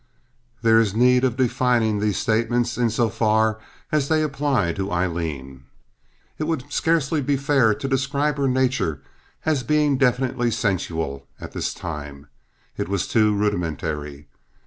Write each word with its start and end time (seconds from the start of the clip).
There 0.63 0.79
is 0.79 0.95
need 0.95 1.23
of 1.23 1.37
defining 1.37 1.99
these 1.99 2.17
statements 2.17 2.75
in 2.75 2.89
so 2.89 3.07
far 3.07 3.59
as 3.91 4.07
they 4.07 4.23
apply 4.23 4.73
to 4.73 4.91
Aileen. 4.91 5.65
It 6.39 6.45
would 6.45 6.73
scarcely 6.73 7.21
be 7.21 7.37
fair 7.37 7.75
to 7.75 7.87
describe 7.87 8.37
her 8.37 8.47
nature 8.47 9.03
as 9.45 9.61
being 9.61 9.99
definitely 9.99 10.49
sensual 10.49 11.27
at 11.39 11.51
this 11.51 11.71
time. 11.71 12.25
It 12.77 12.89
was 12.89 13.07
too 13.07 13.35
rudimentary. 13.35 14.25